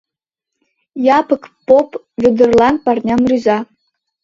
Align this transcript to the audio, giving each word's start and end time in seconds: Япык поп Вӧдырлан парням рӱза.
Япык 1.17 1.43
поп 1.67 1.89
Вӧдырлан 2.21 2.75
парням 2.85 3.21
рӱза. 3.29 3.57